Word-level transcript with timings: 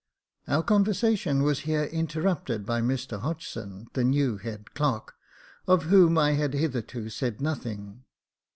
Our 0.47 0.63
conversation 0.63 1.43
was 1.43 1.59
here 1.59 1.83
interrupted 1.83 2.65
by 2.65 2.81
Mr 2.81 3.19
Hodgson, 3.19 3.87
the 3.93 4.03
new 4.03 4.37
head 4.37 4.73
clerk, 4.73 5.13
of 5.67 5.83
whom 5.83 6.17
I 6.17 6.31
have 6.31 6.53
hitherto 6.53 7.11
said 7.11 7.39
nothing. 7.39 8.03